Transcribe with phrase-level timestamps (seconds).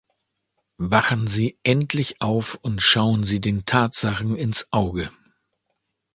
[0.79, 5.11] Wachen Sie endlich auf und schauen Sie den Tatsachen ins Auge!